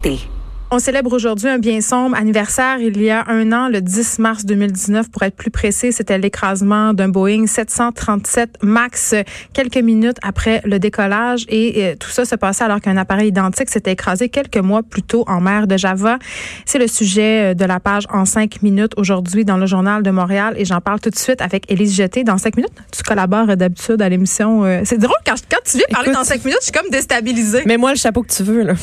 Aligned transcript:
ti. 0.00 0.37
On 0.70 0.78
célèbre 0.78 1.14
aujourd'hui 1.14 1.48
un 1.48 1.58
bien 1.58 1.80
sombre 1.80 2.14
anniversaire. 2.14 2.78
Il 2.78 3.00
y 3.00 3.08
a 3.08 3.24
un 3.28 3.52
an, 3.52 3.70
le 3.70 3.80
10 3.80 4.18
mars 4.18 4.44
2019, 4.44 5.10
pour 5.10 5.22
être 5.22 5.34
plus 5.34 5.50
précis, 5.50 5.94
c'était 5.94 6.18
l'écrasement 6.18 6.92
d'un 6.92 7.08
Boeing 7.08 7.46
737 7.46 8.58
MAX 8.62 9.14
quelques 9.54 9.78
minutes 9.78 10.18
après 10.20 10.60
le 10.66 10.78
décollage. 10.78 11.46
Et, 11.48 11.86
euh, 11.86 11.94
tout 11.98 12.10
ça 12.10 12.26
se 12.26 12.34
passait 12.34 12.64
alors 12.64 12.82
qu'un 12.82 12.98
appareil 12.98 13.28
identique 13.28 13.70
s'était 13.70 13.92
écrasé 13.92 14.28
quelques 14.28 14.58
mois 14.58 14.82
plus 14.82 15.02
tôt 15.02 15.24
en 15.26 15.40
mer 15.40 15.68
de 15.68 15.78
Java. 15.78 16.18
C'est 16.66 16.78
le 16.78 16.86
sujet 16.86 17.52
euh, 17.52 17.54
de 17.54 17.64
la 17.64 17.80
page 17.80 18.04
en 18.12 18.26
cinq 18.26 18.60
minutes 18.60 18.92
aujourd'hui 18.98 19.46
dans 19.46 19.56
le 19.56 19.64
journal 19.64 20.02
de 20.02 20.10
Montréal. 20.10 20.52
Et 20.58 20.66
j'en 20.66 20.82
parle 20.82 21.00
tout 21.00 21.08
de 21.08 21.18
suite 21.18 21.40
avec 21.40 21.72
Élise 21.72 21.96
Jeté. 21.96 22.24
Dans 22.24 22.36
cinq 22.36 22.58
minutes, 22.58 22.74
tu 22.94 23.02
collabores 23.02 23.56
d'habitude 23.56 24.02
à 24.02 24.08
l'émission. 24.10 24.66
Euh, 24.66 24.82
c'est 24.84 24.98
drôle, 24.98 25.16
quand, 25.24 25.36
quand 25.50 25.62
tu 25.64 25.78
viens 25.78 25.86
parler 25.90 26.12
dans 26.12 26.24
cinq 26.24 26.44
minutes, 26.44 26.60
je 26.60 26.66
suis 26.66 26.72
comme 26.72 26.90
déstabilisée. 26.90 27.62
Mais 27.64 27.78
moi, 27.78 27.92
le 27.92 27.98
chapeau 27.98 28.22
que 28.22 28.30
tu 28.30 28.42
veux, 28.42 28.64
là. 28.64 28.74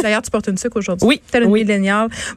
D'ailleurs, 0.00 0.22
tu 0.22 0.30
portes 0.30 0.46
une 0.46 0.56
sucre 0.56 0.76
aujourd'hui. 0.76 1.08
Oui. 1.08 1.20
Oui. 1.40 1.64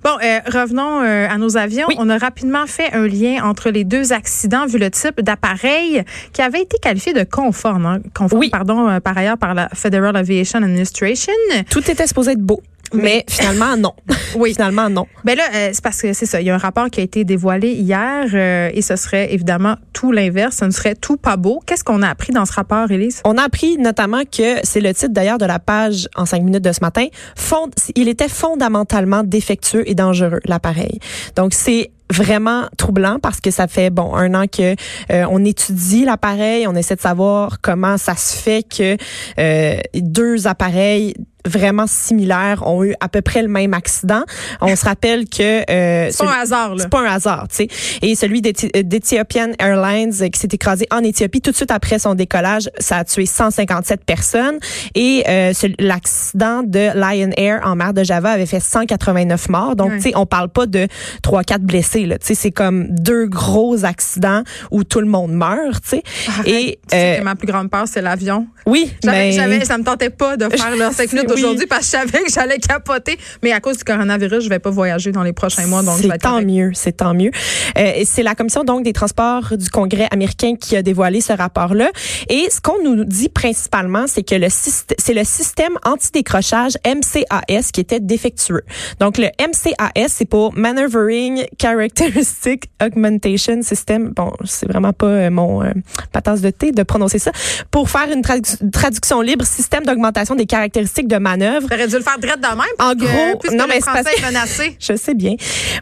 Bon, 0.03 0.11
euh, 0.23 0.39
revenons 0.45 1.01
euh, 1.01 1.27
à 1.29 1.37
nos 1.37 1.57
avions. 1.57 1.85
Oui. 1.87 1.95
On 1.97 2.09
a 2.09 2.17
rapidement 2.17 2.65
fait 2.67 2.93
un 2.93 3.07
lien 3.07 3.43
entre 3.43 3.69
les 3.69 3.83
deux 3.83 4.13
accidents 4.13 4.65
vu 4.65 4.77
le 4.77 4.89
type 4.89 5.21
d'appareil 5.21 6.03
qui 6.33 6.41
avait 6.41 6.61
été 6.61 6.77
qualifié 6.79 7.13
de 7.13 7.23
conforme, 7.23 7.85
hein, 7.85 7.99
conforme 8.13 8.41
Oui. 8.41 8.49
pardon, 8.49 8.87
euh, 8.87 8.99
par 8.99 9.17
ailleurs 9.17 9.37
par 9.37 9.53
la 9.53 9.69
Federal 9.73 10.15
Aviation 10.15 10.59
Administration. 10.59 11.33
Tout 11.69 11.89
était 11.89 12.07
supposé 12.07 12.31
être 12.31 12.41
beau. 12.41 12.61
Mais 12.93 13.25
finalement, 13.29 13.77
non. 13.77 13.93
Oui. 14.35 14.53
Finalement, 14.53 14.89
non. 14.89 15.07
Ben 15.23 15.37
là, 15.37 15.43
euh, 15.53 15.69
c'est 15.71 15.81
parce 15.81 16.01
que 16.01 16.11
c'est 16.11 16.25
ça. 16.25 16.41
Il 16.41 16.47
y 16.47 16.49
a 16.49 16.55
un 16.55 16.57
rapport 16.57 16.89
qui 16.89 16.99
a 16.99 17.03
été 17.03 17.23
dévoilé 17.23 17.69
hier 17.69 18.27
euh, 18.33 18.69
et 18.73 18.81
ce 18.81 18.97
serait 18.97 19.33
évidemment 19.33 19.75
tout 19.93 20.11
l'inverse. 20.11 20.57
Ce 20.57 20.65
ne 20.65 20.71
serait 20.71 20.95
tout 20.95 21.15
pas 21.15 21.37
beau. 21.37 21.61
Qu'est-ce 21.65 21.85
qu'on 21.85 22.01
a 22.01 22.09
appris 22.09 22.33
dans 22.33 22.45
ce 22.45 22.51
rapport, 22.51 22.91
Élise? 22.91 23.21
On 23.23 23.37
a 23.37 23.43
appris 23.43 23.77
notamment 23.77 24.23
que 24.23 24.57
c'est 24.63 24.81
le 24.81 24.93
titre 24.93 25.13
d'ailleurs 25.13 25.37
de 25.37 25.45
la 25.45 25.59
page 25.59 26.09
en 26.17 26.25
cinq 26.25 26.43
minutes 26.43 26.63
de 26.63 26.73
ce 26.73 26.81
matin. 26.81 27.07
Fond, 27.37 27.69
il 27.95 28.09
était 28.09 28.27
fondamentalement 28.27 29.23
défectueux 29.23 29.89
et 29.89 29.95
dangereux, 29.95 30.41
l'appareil. 30.45 30.99
Donc, 31.37 31.53
c'est 31.53 31.91
vraiment 32.13 32.65
troublant 32.77 33.19
parce 33.19 33.41
que 33.41 33.51
ça 33.51 33.67
fait 33.67 33.89
bon 33.89 34.13
un 34.15 34.33
an 34.35 34.45
que 34.47 34.75
euh, 35.11 35.25
on 35.29 35.43
étudie 35.43 36.05
l'appareil, 36.05 36.67
on 36.67 36.75
essaie 36.75 36.95
de 36.95 37.01
savoir 37.01 37.61
comment 37.61 37.97
ça 37.97 38.15
se 38.15 38.35
fait 38.35 38.63
que 38.63 38.97
euh, 39.39 39.79
deux 39.95 40.47
appareils 40.47 41.15
vraiment 41.45 41.85
similaires 41.87 42.65
ont 42.67 42.83
eu 42.83 42.93
à 42.99 43.07
peu 43.09 43.21
près 43.21 43.41
le 43.41 43.47
même 43.47 43.73
accident. 43.73 44.23
On 44.61 44.75
se 44.75 44.85
rappelle 44.85 45.27
que 45.29 45.61
euh, 45.69 46.09
C'est 46.11 46.23
pas 46.25 46.31
un 46.37 46.41
hasard, 46.41 46.75
là. 46.75 46.83
c'est 46.83 46.89
pas 46.89 47.01
un 47.01 47.11
hasard, 47.13 47.47
tu 47.49 47.55
sais. 47.55 47.67
Et 48.01 48.15
celui 48.15 48.41
d'Ethi- 48.41 48.71
d'Ethiopian 48.83 49.51
Airlines 49.59 50.13
euh, 50.21 50.29
qui 50.29 50.39
s'est 50.39 50.49
écrasé 50.51 50.87
en 50.91 50.99
Éthiopie 51.03 51.41
tout 51.41 51.51
de 51.51 51.55
suite 51.55 51.71
après 51.71 51.99
son 51.99 52.15
décollage, 52.15 52.69
ça 52.79 52.97
a 52.97 53.03
tué 53.03 53.25
157 53.25 54.03
personnes. 54.05 54.57
Et 54.95 55.23
euh, 55.27 55.53
l'accident 55.79 56.63
de 56.63 56.91
Lion 56.95 57.31
Air 57.37 57.61
en 57.63 57.75
mer 57.75 57.93
de 57.93 58.03
Java 58.03 58.31
avait 58.31 58.45
fait 58.45 58.59
189 58.59 59.49
morts. 59.49 59.75
Donc, 59.75 59.91
tu 59.95 60.01
sais, 60.01 60.11
on 60.15 60.25
parle 60.25 60.49
pas 60.49 60.65
de 60.65 60.87
3-4 61.23 61.59
blessés. 61.59 62.05
Là. 62.05 62.17
Tu 62.17 62.27
sais, 62.27 62.35
c'est 62.35 62.51
comme 62.51 62.87
deux 62.89 63.27
gros 63.27 63.85
accidents 63.85 64.43
où 64.71 64.83
tout 64.83 64.99
le 64.99 65.07
monde 65.07 65.31
meurt, 65.33 65.81
tu 65.83 65.89
sais. 65.89 66.03
Et 66.45 66.79
euh, 66.93 67.21
ma 67.21 67.35
plus 67.35 67.47
grande 67.47 67.69
peur, 67.69 67.85
c'est 67.87 68.01
l'avion. 68.01 68.47
oui, 68.65 68.91
mais 69.05 69.65
ça 69.65 69.77
me 69.77 69.83
tentait 69.83 70.09
pas 70.09 70.37
de 70.37 70.49
faire 70.55 70.75
leur 70.75 70.91
5 70.93 71.11
minutes. 71.13 71.34
Aujourd'hui 71.35 71.65
parce 71.67 71.81
que 71.81 71.85
je 71.85 71.91
savais 71.91 72.23
que 72.23 72.31
j'allais 72.31 72.57
capoter. 72.59 73.17
Mais 73.43 73.51
à 73.51 73.59
cause 73.59 73.77
du 73.77 73.83
coronavirus, 73.83 74.43
je 74.43 74.49
vais 74.49 74.59
pas 74.59 74.69
voyager 74.69 75.11
dans 75.11 75.23
les 75.23 75.33
prochains 75.33 75.67
mois, 75.67 75.83
donc 75.83 75.99
c'est 76.01 76.17
tant 76.17 76.41
mieux, 76.41 76.71
c'est 76.73 76.97
tant 76.97 77.13
mieux. 77.13 77.31
Euh, 77.77 78.03
c'est 78.05 78.23
la 78.23 78.35
commission 78.35 78.63
donc 78.63 78.83
des 78.83 78.93
transports 78.93 79.57
du 79.57 79.69
Congrès 79.69 80.07
américain 80.11 80.55
qui 80.59 80.75
a 80.75 80.81
dévoilé 80.81 81.21
ce 81.21 81.33
rapport-là. 81.33 81.89
Et 82.29 82.47
ce 82.49 82.61
qu'on 82.61 82.81
nous 82.83 83.05
dit 83.05 83.29
principalement, 83.29 84.05
c'est 84.07 84.23
que 84.23 84.35
le 84.35 84.47
c'est 84.49 85.13
le 85.13 85.23
système 85.23 85.73
anti-décrochage 85.83 86.73
MCAS 86.85 87.71
qui 87.71 87.81
était 87.81 87.99
défectueux. 87.99 88.63
Donc 88.99 89.17
le 89.17 89.27
MCAS, 89.39 90.07
c'est 90.09 90.25
pour 90.25 90.53
Maneuvering 90.55 91.45
Characteristic 91.61 92.65
Augmentation 92.83 93.61
System. 93.61 94.11
Bon, 94.15 94.31
c'est 94.43 94.67
vraiment 94.67 94.93
pas 94.93 95.05
euh, 95.07 95.29
mon 95.29 95.63
euh, 95.63 95.71
patate 96.11 96.41
de 96.41 96.49
thé 96.49 96.71
de 96.71 96.83
prononcer 96.83 97.19
ça. 97.19 97.31
Pour 97.71 97.89
faire 97.89 98.09
une 98.11 98.21
tradu- 98.21 98.69
traduction 98.71 99.21
libre, 99.21 99.45
système 99.45 99.83
d'augmentation 99.85 100.35
des 100.35 100.45
caractéristiques 100.45 101.07
de 101.07 101.17
manœuvre. 101.25 101.67
T'aurais 101.67 101.87
dû 101.87 101.95
le 101.95 102.01
faire 102.03 102.17
direct 102.19 102.39
de 102.39 102.47
même. 102.47 102.75
En 102.79 102.93
que- 102.93 102.99
gros, 102.99 103.55
non, 103.57 103.65
mais 103.67 103.79
c'est 103.81 103.85
parce- 104.03 104.21
menacé. 104.21 104.77
Je 104.79 104.95
sais 104.95 105.13
bien. 105.13 105.35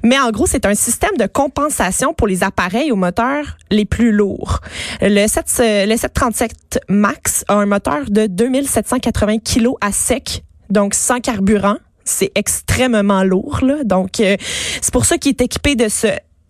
Mais 0.04 0.18
en 0.20 0.32
gros, 0.32 0.48
c'est 0.48 0.66
un 0.66 0.74
système 0.76 1.16
de 1.20 1.28
compensation 1.28 2.14
pour 2.14 2.28
les 2.28 2.44
appareils 2.44 2.92
aux 2.92 2.96
moteurs 2.96 3.58
les 3.70 3.86
plus 3.86 4.12
lourds. 4.12 4.62
Le, 5.02 5.28
7, 5.28 5.46
euh, 5.60 5.86
le 5.86 5.98
737 5.98 6.80
MAX 6.90 7.44
a 7.48 7.56
un 7.56 7.66
moteur 7.66 8.06
de 8.10 8.26
2780 8.28 9.40
kilos 9.40 9.76
à 9.82 9.92
sec, 9.92 10.44
donc 10.70 10.94
sans 10.94 11.20
carburant. 11.20 11.78
C'est 12.06 12.32
extrêmement 12.36 13.24
lourd, 13.24 13.60
là. 13.62 13.84
Donc, 13.86 14.20
euh, 14.20 14.36
c'est 14.82 14.92
pour 14.92 15.06
ça 15.06 15.18
qu'il 15.18 15.30
est 15.30 15.42
équipé 15.42 15.76
de 15.76 15.88
ce 15.88 16.08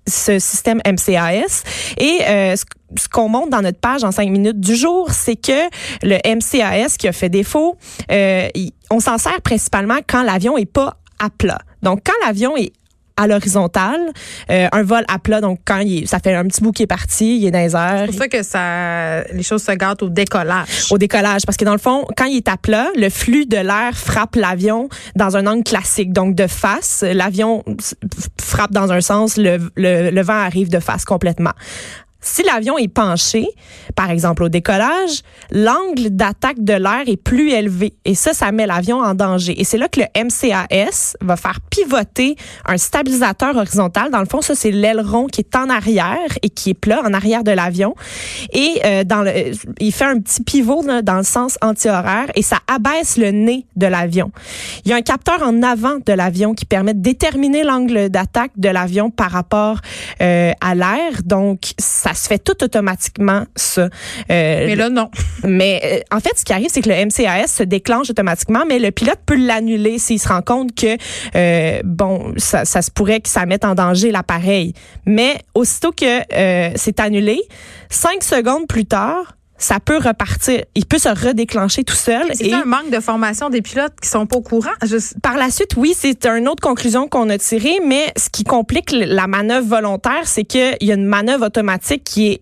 ce 0.08 0.40
système 0.40 0.82
MCAS. 0.86 1.64
Et 1.98 2.20
euh, 2.28 2.56
ce 2.56 3.10
qu'on 3.10 3.30
montre 3.30 3.50
dans 3.50 3.62
notre 3.62 3.80
page 3.80 4.04
en 4.04 4.12
cinq 4.12 4.30
minutes 4.30 4.60
du 4.60 4.76
jour, 4.76 5.12
c'est 5.12 5.36
que 5.36 5.70
le 6.02 6.18
MCAS 6.26 6.98
qui 6.98 7.08
a 7.08 7.12
fait 7.12 7.30
défaut, 7.30 7.78
euh, 8.12 8.48
on 8.92 9.00
s'en 9.00 9.18
sert 9.18 9.42
principalement 9.42 10.00
quand 10.08 10.24
l'avion 10.24 10.58
est 10.58 10.72
pas 10.72 10.98
à 11.20 11.30
plat. 11.30 11.60
Donc, 11.82 12.02
quand 12.06 12.26
l'avion 12.26 12.56
est 12.58 12.74
à 13.16 13.28
l'horizontale, 13.28 14.00
euh, 14.50 14.68
un 14.72 14.84
vol 14.84 15.04
à 15.08 15.20
plat, 15.20 15.40
donc 15.42 15.60
quand 15.66 15.78
il 15.80 16.04
est- 16.04 16.06
ça 16.08 16.20
fait 16.20 16.34
un 16.34 16.46
petit 16.46 16.62
bout 16.62 16.72
qui 16.72 16.84
est 16.84 16.88
parti, 16.88 17.38
il 17.38 17.46
est 17.46 17.52
dans 17.52 17.60
les 17.60 17.76
airs, 17.76 18.00
C'est 18.02 18.08
pour 18.08 18.16
ça 18.16 18.28
que 18.28 18.44
ça, 18.44 19.24
les 19.34 19.44
choses 19.44 19.62
se 19.64 19.72
gâtent 19.74 20.02
au 20.04 20.10
décollage. 20.10 20.88
au 20.92 20.98
décollage. 20.98 21.44
Parce 21.46 21.58
que 21.58 21.66
dans 21.66 21.74
le 21.74 21.78
fond, 21.80 22.06
quand 22.18 22.26
il 22.26 22.38
est 22.38 22.48
à 22.48 22.58
plat, 22.58 22.88
le 22.96 23.10
flux 23.10 23.46
de 23.46 23.58
l'air 23.58 23.92
frappe 23.94 24.36
l'avion 24.36 24.90
dans 25.16 25.38
un 25.38 25.46
angle 25.48 25.64
classique. 25.64 26.12
Donc, 26.12 26.36
de 26.36 26.48
face, 26.48 27.04
l'avion 27.08 27.64
frappe 28.42 28.72
dans 28.72 28.92
un 28.92 29.02
sens, 29.02 29.38
le, 29.38 29.58
le, 29.76 30.10
le 30.10 30.22
vent 30.22 30.34
arrive 30.34 30.70
de 30.70 30.80
face 30.80 31.06
complètement. 31.06 31.54
Si 32.24 32.42
l'avion 32.44 32.78
est 32.78 32.88
penché, 32.88 33.46
par 33.96 34.10
exemple 34.10 34.44
au 34.44 34.50
décollage, 34.50 35.22
l'angle 35.52 36.10
d'attaque 36.10 36.64
de 36.64 36.74
l'air 36.74 37.04
est 37.06 37.18
plus 37.18 37.52
élevé 37.52 37.94
et 38.06 38.16
ça, 38.16 38.34
ça 38.34 38.52
met 38.54 38.66
l'avion 38.66 39.00
en 39.00 39.14
danger. 39.14 39.60
Et 39.60 39.66
c'est 39.66 39.78
là 39.78 39.90
que 39.90 40.00
le 40.00 40.06
MCAS 40.16 41.18
va 41.22 41.36
faire 41.36 41.60
pivoter 41.70 42.38
un 42.66 42.78
stabilisateur 42.78 43.56
horizontal. 43.58 44.10
Dans 44.10 44.22
le 44.22 44.26
fond, 44.26 44.42
ça, 44.42 44.56
c'est 44.56 44.72
l'aileron 44.72 45.28
qui 45.28 45.42
est 45.42 45.56
en 45.56 45.70
arrière 45.70 46.18
et 46.42 46.50
qui 46.50 46.70
est 46.72 46.74
plat, 46.74 47.02
en 47.06 47.14
arrière 47.14 47.44
de 47.44 47.52
l'avion. 47.52 47.94
Et 48.54 48.80
euh, 48.86 49.04
dans 49.04 49.22
le, 49.22 49.52
il 49.80 49.92
fait 49.92 50.06
un 50.06 50.20
petit 50.20 50.42
pivot 50.44 50.82
là, 50.84 51.02
dans 51.02 51.18
le 51.18 51.24
sens 51.24 51.58
anti-horaire 51.62 52.28
et 52.36 52.42
ça 52.42 52.60
abaisse 52.68 53.18
le 53.18 53.32
nez 53.32 53.66
de 53.76 53.88
l'avion. 53.88 54.32
Il 54.86 54.92
y 54.92 54.94
a 54.94 54.96
un 54.96 55.02
capteur 55.02 55.44
en 55.44 55.62
avant 55.62 55.98
de 56.06 56.14
l'avion 56.14 56.54
qui 56.54 56.66
permet 56.66 56.94
de 56.94 57.02
déterminer 57.02 57.64
l'angle 57.64 58.10
d'attaque 58.10 58.52
de 58.56 58.70
l'avion 58.70 59.10
par 59.10 59.32
rapport 59.32 59.80
euh, 60.22 60.52
à 60.62 60.74
l'air. 60.74 61.22
Donc, 61.26 61.74
ça 61.78 62.13
se 62.16 62.28
fait 62.28 62.40
tout 62.40 62.64
automatiquement, 62.64 63.46
ça. 63.56 63.84
Euh, 63.84 63.90
Mais 64.28 64.76
là, 64.76 64.90
non. 64.90 65.10
mais 65.44 65.82
euh, 65.84 66.16
en 66.16 66.20
fait, 66.20 66.38
ce 66.38 66.44
qui 66.44 66.54
arrive, 66.54 66.70
c'est 66.70 66.82
que 66.82 66.90
le 66.90 67.06
MCAS 67.06 67.48
se 67.48 67.64
déclenche 67.64 68.10
automatiquement, 68.10 68.64
mais 68.68 68.80
le 68.80 68.92
pilote 68.92 69.20
peut 69.26 69.38
l'annuler 69.38 70.00
s'il 70.00 70.20
se 70.20 70.28
rend 70.28 70.42
compte 70.42 70.76
que 70.76 70.98
euh, 71.36 71.82
bon, 71.84 72.34
ça, 72.38 72.66
ça 72.66 72.82
se 72.82 72.92
pourrait 72.92 73.22
que 73.22 73.30
ça 73.30 73.46
mette 73.46 73.66
en 73.66 73.76
danger 73.76 74.12
l'appareil. 74.12 74.74
Mais 75.06 75.38
aussitôt 75.54 75.92
que 75.92 76.22
euh, 76.34 76.72
c'est 76.76 77.00
annulé, 77.00 77.42
cinq 77.90 78.24
secondes 78.24 78.68
plus 78.68 78.86
tard, 78.86 79.36
ça 79.64 79.80
peut 79.80 79.98
repartir. 79.98 80.64
Il 80.76 80.86
peut 80.86 80.98
se 80.98 81.10
redéclencher 81.10 81.84
tout 81.84 81.96
seul. 81.96 82.24
C'est 82.34 82.52
un 82.54 82.66
manque 82.66 82.90
de 82.92 83.00
formation 83.00 83.50
des 83.50 83.62
pilotes 83.62 83.94
qui 84.02 84.10
sont 84.10 84.26
pas 84.26 84.38
au 84.38 84.42
courant. 84.42 84.72
Je- 84.84 85.18
par 85.22 85.38
la 85.38 85.50
suite, 85.50 85.76
oui, 85.78 85.94
c'est 85.98 86.26
une 86.26 86.48
autre 86.50 86.62
conclusion 86.62 87.08
qu'on 87.08 87.30
a 87.30 87.38
tirée, 87.38 87.80
mais 87.86 88.12
ce 88.18 88.30
qui 88.30 88.44
complique 88.44 88.92
la 88.94 89.28
manœuvre 89.28 89.66
volontaire, 89.68 90.26
c'est 90.26 90.44
qu'il 90.44 90.76
y 90.82 90.92
a 90.92 90.96
une 90.96 91.06
manœuvre 91.06 91.46
automatique 91.46 92.04
qui 92.04 92.28
est 92.34 92.42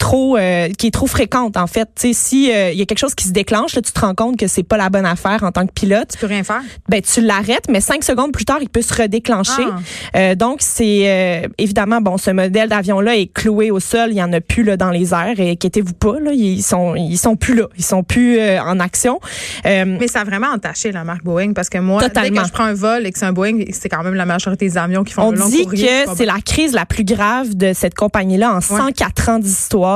trop 0.00 0.36
euh, 0.36 0.68
qui 0.76 0.88
est 0.88 0.90
trop 0.90 1.06
fréquente 1.06 1.56
en 1.56 1.66
fait 1.68 1.88
tu 1.94 2.08
sais 2.08 2.12
si 2.12 2.50
euh, 2.52 2.72
il 2.72 2.78
y 2.78 2.82
a 2.82 2.86
quelque 2.86 2.98
chose 2.98 3.14
qui 3.14 3.26
se 3.28 3.32
déclenche 3.32 3.74
là 3.76 3.82
tu 3.82 3.92
te 3.92 4.00
rends 4.00 4.14
compte 4.16 4.36
que 4.38 4.46
c'est 4.48 4.62
pas 4.64 4.76
la 4.76 4.88
bonne 4.88 5.06
affaire 5.06 5.44
en 5.44 5.52
tant 5.52 5.66
que 5.66 5.72
pilote 5.72 6.08
tu 6.12 6.18
peux 6.18 6.26
rien 6.26 6.42
faire. 6.42 6.62
ben 6.88 7.00
tu 7.02 7.20
l'arrêtes 7.20 7.66
mais 7.68 7.80
cinq 7.80 8.02
secondes 8.02 8.32
plus 8.32 8.44
tard 8.46 8.58
il 8.60 8.68
peut 8.68 8.82
se 8.82 8.94
redéclencher 8.94 9.62
Ah. 9.66 9.78
Euh, 10.16 10.34
donc 10.34 10.58
c'est 10.60 11.02
euh, 11.44 11.48
évidemment 11.58 12.00
bon 12.00 12.16
ce 12.16 12.30
modèle 12.30 12.68
d'avion 12.68 13.00
là 13.00 13.14
est 13.16 13.26
cloué 13.32 13.70
au 13.70 13.78
sol 13.78 14.08
il 14.10 14.16
y 14.16 14.22
en 14.22 14.32
a 14.32 14.40
plus 14.40 14.62
là 14.64 14.76
dans 14.76 14.90
les 14.90 15.12
airs 15.12 15.38
et 15.38 15.50
inquiétez-vous 15.52 15.94
pas 15.94 16.18
là 16.18 16.32
ils 16.32 16.62
sont 16.62 16.94
ils 16.96 17.18
sont 17.18 17.36
plus 17.36 17.54
là 17.54 17.66
ils 17.78 17.84
sont 17.84 18.02
plus 18.02 18.38
euh, 18.40 18.58
en 18.62 18.80
action 18.80 19.20
Euh, 19.66 19.84
Mais 20.00 20.08
ça 20.08 20.20
a 20.20 20.24
vraiment 20.24 20.48
entaché 20.48 20.90
la 20.92 21.04
marque 21.04 21.22
Boeing 21.24 21.52
parce 21.52 21.68
que 21.68 21.78
moi, 21.78 22.00
dès 22.00 22.08
Totalement. 22.08 22.40
que 22.42 22.48
je 22.48 22.52
prends 22.52 22.64
un 22.64 22.74
vol 22.74 23.06
et 23.06 23.12
que 23.12 23.18
c'est 23.18 23.26
un 23.26 23.32
Boeing, 23.32 23.58
c'est 23.72 23.88
quand 23.90 24.02
même 24.02 24.14
la 24.14 24.24
majorité 24.26 24.66
des 24.66 24.78
avions 24.78 25.04
qui 25.04 25.12
font 25.12 25.24
On 25.28 25.30
le 25.32 25.38
long 25.38 25.48
dit 25.48 25.64
courrier. 25.64 25.86
que 26.06 26.10
c'est 26.16 26.24
la 26.24 26.40
crise 26.44 26.72
la 26.72 26.86
plus 26.86 27.04
grave 27.04 27.54
de 27.54 27.72
cette 27.74 27.94
compagnie-là 27.94 28.54
en 28.54 28.60
104 28.60 29.28
ans 29.28 29.38
d'histoire. 29.38 29.89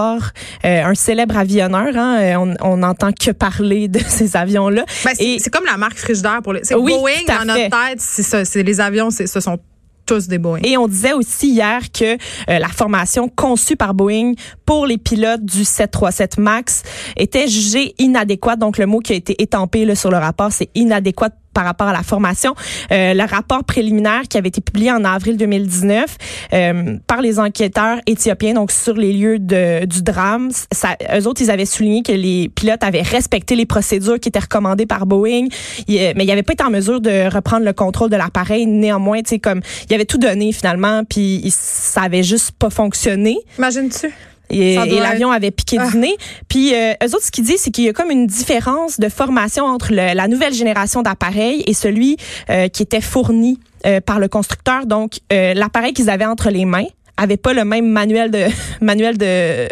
Euh, 0.64 0.84
un 0.84 0.94
célèbre 0.94 1.36
avionneur, 1.36 1.96
hein, 1.96 2.18
euh, 2.20 2.54
on 2.62 2.76
n'entend 2.78 3.12
que 3.12 3.30
parler 3.30 3.88
de 3.88 3.98
ces 4.06 4.36
avions-là. 4.36 4.84
Ben, 5.04 5.12
c'est 5.16 5.50
comme 5.50 5.64
la 5.64 5.76
marque 5.76 5.98
frigidaire 5.98 6.40
pour 6.42 6.52
les. 6.52 6.62
Oui, 6.74 6.92
Boeing 6.92 7.12
dans 7.26 7.40
fait. 7.40 7.68
notre 7.68 7.88
tête, 7.88 8.00
c'est 8.00 8.62
les 8.62 8.80
avions, 8.80 9.10
ce 9.10 9.26
sont 9.26 9.58
tous 10.06 10.28
des 10.28 10.38
Boeing. 10.38 10.60
Et 10.62 10.76
on 10.76 10.88
disait 10.88 11.12
aussi 11.12 11.48
hier 11.48 11.80
que 11.92 12.14
euh, 12.14 12.16
la 12.58 12.68
formation 12.68 13.28
conçue 13.28 13.76
par 13.76 13.94
Boeing 13.94 14.32
pour 14.66 14.86
les 14.86 14.98
pilotes 14.98 15.44
du 15.44 15.64
737 15.64 16.38
MAX 16.38 16.82
était 17.16 17.48
jugée 17.48 17.94
inadéquate. 17.98 18.58
Donc 18.58 18.78
le 18.78 18.86
mot 18.86 19.00
qui 19.00 19.12
a 19.12 19.16
été 19.16 19.40
étampé 19.42 19.84
là, 19.84 19.94
sur 19.94 20.10
le 20.10 20.18
rapport, 20.18 20.52
c'est 20.52 20.70
inadéquate 20.74 21.34
par 21.54 21.64
rapport 21.64 21.86
à 21.86 21.92
la 21.92 22.02
formation. 22.02 22.54
Euh, 22.92 23.14
le 23.14 23.24
rapport 23.24 23.64
préliminaire 23.64 24.22
qui 24.28 24.36
avait 24.36 24.48
été 24.48 24.60
publié 24.60 24.90
en 24.90 25.04
avril 25.04 25.36
2019 25.36 26.16
euh, 26.52 26.96
par 27.06 27.22
les 27.22 27.38
enquêteurs 27.38 27.98
éthiopiens, 28.06 28.54
donc 28.54 28.70
sur 28.70 28.94
les 28.94 29.12
lieux 29.12 29.38
de, 29.38 29.86
du 29.86 30.02
drame, 30.02 30.50
ça, 30.72 30.96
eux 31.16 31.26
autres, 31.26 31.40
ils 31.40 31.50
avaient 31.50 31.64
souligné 31.64 32.02
que 32.02 32.12
les 32.12 32.48
pilotes 32.48 32.82
avaient 32.82 33.02
respecté 33.02 33.56
les 33.56 33.66
procédures 33.66 34.20
qui 34.20 34.28
étaient 34.28 34.40
recommandées 34.40 34.86
par 34.86 35.06
Boeing, 35.06 35.46
mais 35.88 36.14
ils 36.16 36.26
n'avaient 36.26 36.42
pas 36.42 36.52
été 36.52 36.64
en 36.64 36.70
mesure 36.70 37.00
de 37.00 37.32
reprendre 37.32 37.64
le 37.64 37.72
contrôle 37.72 38.10
de 38.10 38.16
l'appareil. 38.16 38.66
Néanmoins, 38.66 39.22
tu 39.22 39.30
sais, 39.30 39.38
comme 39.38 39.60
ils 39.88 39.94
avaient 39.94 40.04
tout 40.04 40.18
donné 40.18 40.52
finalement, 40.52 41.02
puis 41.08 41.42
ça 41.50 42.02
avait 42.02 42.22
juste 42.22 42.52
pas 42.52 42.70
fonctionné. 42.70 43.38
Imagines-tu? 43.58 44.12
Et, 44.50 44.76
l'avion 44.76 45.30
avait 45.30 45.50
piqué 45.50 45.78
du 45.78 45.84
ah. 45.94 45.96
nez. 45.96 46.16
Puis 46.48 46.74
euh, 46.74 46.92
eux 47.02 47.14
autres, 47.14 47.24
ce 47.24 47.30
qu'ils 47.30 47.44
disent, 47.44 47.60
c'est 47.60 47.70
qu'il 47.70 47.84
y 47.84 47.88
a 47.88 47.92
comme 47.92 48.10
une 48.10 48.26
différence 48.26 49.00
de 49.00 49.08
formation 49.08 49.64
entre 49.64 49.92
la 49.92 50.28
nouvelle 50.28 50.54
génération 50.54 51.02
d'appareils 51.02 51.62
et 51.66 51.74
celui 51.74 52.16
euh, 52.50 52.68
qui 52.68 52.82
était 52.82 53.00
fourni 53.00 53.58
euh, 53.86 54.00
par 54.00 54.18
le 54.18 54.28
constructeur. 54.28 54.86
Donc, 54.86 55.18
l'appareil 55.30 55.92
qu'ils 55.92 56.10
avaient 56.10 56.24
entre 56.24 56.50
les 56.50 56.64
mains 56.64 56.86
avait 57.16 57.36
pas 57.36 57.52
le 57.52 57.64
même 57.64 57.88
manuel 57.88 58.30
de 58.30 58.46
manuel 58.80 59.16
de 59.16 59.68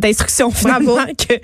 d'instruction 0.00 0.50
finalement 0.50 0.96
que 1.18 1.34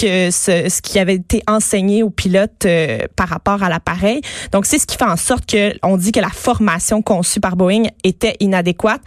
que 0.00 0.30
ce, 0.30 0.68
ce 0.68 0.82
qui 0.82 0.98
avait 0.98 1.14
été 1.14 1.42
enseigné 1.46 2.02
aux 2.02 2.10
pilotes 2.10 2.66
euh, 2.66 2.98
par 3.16 3.28
rapport 3.28 3.62
à 3.62 3.68
l'appareil. 3.68 4.20
Donc 4.52 4.66
c'est 4.66 4.78
ce 4.78 4.86
qui 4.86 4.96
fait 4.96 5.04
en 5.04 5.16
sorte 5.16 5.46
que 5.46 5.72
on 5.82 5.96
dit 5.96 6.12
que 6.12 6.20
la 6.20 6.28
formation 6.28 7.02
conçue 7.02 7.40
par 7.40 7.56
Boeing 7.56 7.84
était 8.02 8.36
inadéquate. 8.40 9.00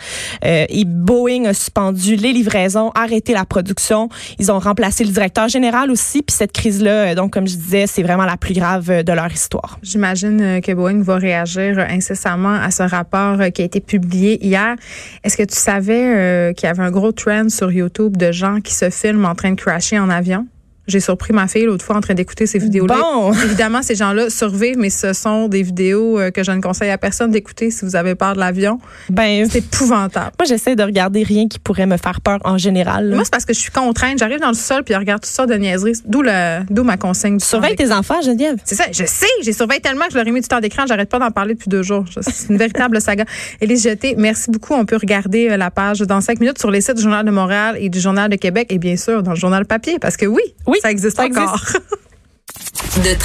Euh, 0.43 0.65
et 0.69 0.85
Boeing 0.85 1.45
a 1.45 1.53
suspendu 1.53 2.15
les 2.15 2.33
livraisons, 2.33 2.91
arrêté 2.95 3.33
la 3.33 3.45
production. 3.45 4.09
Ils 4.39 4.51
ont 4.51 4.59
remplacé 4.59 5.03
le 5.03 5.11
directeur 5.11 5.47
général 5.47 5.91
aussi. 5.91 6.21
Puis 6.21 6.35
cette 6.35 6.51
crise 6.51 6.81
là, 6.81 7.11
euh, 7.11 7.15
donc 7.15 7.33
comme 7.33 7.47
je 7.47 7.55
disais, 7.55 7.87
c'est 7.87 8.03
vraiment 8.03 8.25
la 8.25 8.37
plus 8.37 8.53
grave 8.53 9.03
de 9.03 9.13
leur 9.13 9.31
histoire. 9.31 9.79
J'imagine 9.83 10.61
que 10.61 10.71
Boeing 10.73 11.01
va 11.01 11.17
réagir 11.17 11.79
incessamment 11.79 12.53
à 12.53 12.71
ce 12.71 12.83
rapport 12.83 13.37
qui 13.53 13.61
a 13.61 13.65
été 13.65 13.79
publié 13.79 14.43
hier. 14.45 14.75
Est-ce 15.23 15.37
que 15.37 15.43
tu 15.43 15.57
savais 15.57 16.53
qu'il 16.55 16.67
y 16.67 16.69
avait 16.69 16.83
un 16.83 16.91
gros 16.91 17.11
trend 17.11 17.49
sur 17.49 17.71
YouTube 17.71 18.17
de 18.17 18.31
gens 18.31 18.61
qui 18.61 18.73
se 18.73 18.86
film 18.91 19.25
en 19.25 19.35
train 19.35 19.55
de 19.55 19.61
crasher 19.61 19.97
en 19.97 20.09
avion. 20.09 20.49
J'ai 20.87 20.99
surpris 20.99 21.33
ma 21.33 21.47
fille 21.47 21.65
l'autre 21.65 21.83
fois 21.83 21.97
en 21.97 22.01
train 22.01 22.13
d'écouter 22.13 22.45
ces 22.45 22.59
vidéos-là. 22.59 22.95
Bon. 22.95 23.33
Évidemment, 23.45 23.81
ces 23.81 23.95
gens-là 23.95 24.29
survivent, 24.29 24.77
mais 24.77 24.89
ce 24.89 25.13
sont 25.13 25.47
des 25.47 25.63
vidéos 25.63 26.19
euh, 26.19 26.31
que 26.31 26.43
je 26.43 26.51
ne 26.51 26.61
conseille 26.61 26.89
à 26.89 26.97
personne 26.97 27.31
d'écouter 27.31 27.71
si 27.71 27.85
vous 27.85 27.95
avez 27.95 28.15
peur 28.15 28.33
de 28.33 28.39
l'avion. 28.39 28.79
Ben, 29.09 29.47
c'est 29.49 29.59
épouvantable. 29.59 30.31
Moi, 30.39 30.45
j'essaie 30.47 30.75
de 30.75 30.83
regarder 30.83 31.23
rien 31.23 31.47
qui 31.47 31.59
pourrait 31.59 31.85
me 31.85 31.97
faire 31.97 32.21
peur 32.21 32.39
en 32.43 32.57
général. 32.57 33.13
Moi, 33.13 33.23
c'est 33.23 33.31
parce 33.31 33.45
que 33.45 33.53
je 33.53 33.59
suis 33.59 33.71
contrainte. 33.71 34.19
J'arrive 34.19 34.39
dans 34.39 34.47
le 34.47 34.53
sol 34.53 34.83
puis 34.83 34.93
je 34.93 34.99
regarde 34.99 35.21
tout 35.21 35.29
ça 35.29 35.45
de 35.45 35.53
niaiseries. 35.55 36.01
D'où 36.05 36.21
le, 36.21 36.63
d'où 36.69 36.83
ma 36.83 36.97
consigne. 36.97 37.39
Surveille 37.39 37.75
tes 37.75 37.91
enfants, 37.91 38.21
Geneviève. 38.21 38.57
C'est 38.63 38.75
ça. 38.75 38.85
Je 38.91 39.05
sais. 39.05 39.25
J'ai 39.43 39.53
surveillé 39.53 39.81
tellement 39.81 40.05
que 40.05 40.11
je 40.11 40.17
leur 40.17 40.27
ai 40.27 40.31
mis 40.31 40.41
du 40.41 40.47
temps 40.47 40.59
d'écran. 40.59 40.85
J'arrête 40.87 41.09
pas 41.09 41.19
d'en 41.19 41.31
parler 41.31 41.53
depuis 41.53 41.69
deux 41.69 41.83
jours. 41.83 42.05
C'est 42.21 42.49
une 42.49 42.57
véritable 42.57 43.01
saga. 43.01 43.25
Élise 43.61 43.83
Jeté, 43.83 44.15
merci 44.17 44.49
beaucoup. 44.51 44.73
On 44.73 44.85
peut 44.85 44.97
regarder 44.97 45.49
euh, 45.49 45.57
la 45.57 45.71
page 45.71 45.99
dans 45.99 46.21
cinq 46.21 46.39
minutes 46.39 46.59
sur 46.59 46.71
les 46.71 46.81
sites 46.81 46.95
du 46.95 47.03
Journal 47.03 47.25
de 47.25 47.31
Montréal 47.31 47.77
et 47.79 47.89
du 47.89 47.99
Journal 47.99 48.29
de 48.29 48.35
Québec 48.35 48.67
et 48.71 48.77
bien 48.77 48.95
sûr 48.95 49.23
dans 49.23 49.31
le 49.31 49.37
Journal 49.37 49.65
papier 49.65 49.99
parce 49.99 50.17
que 50.17 50.25
oui, 50.25 50.41
oui 50.65 50.76
ça 50.81 50.91
existe 50.91 51.19
encore. 51.19 51.61